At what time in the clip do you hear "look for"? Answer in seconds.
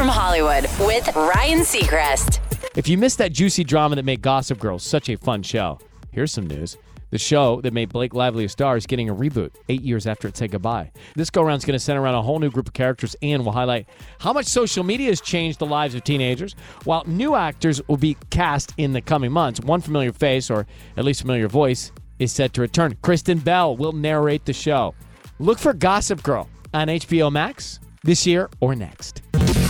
25.38-25.74